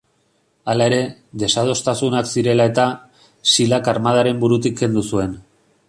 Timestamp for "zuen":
5.13-5.39